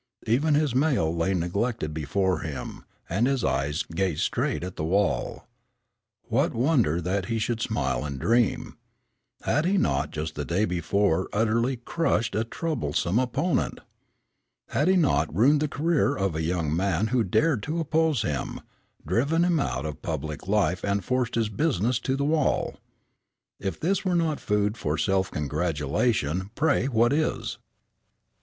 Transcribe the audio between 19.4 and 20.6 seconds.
him out of public